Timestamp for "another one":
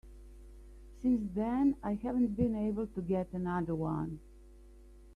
3.33-4.19